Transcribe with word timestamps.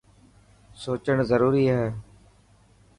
سوچڻ 0.81 1.17
ضروري 1.29 1.63
هي. 1.73 1.83